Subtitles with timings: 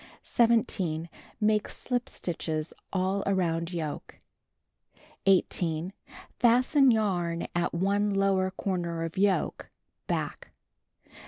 [0.23, 1.09] 17.
[1.39, 4.15] Make slip stitches all around yoke.
[5.27, 5.93] 18.
[6.39, 9.69] Fasten yarn at one lower corner of yoke,
[10.07, 10.53] back.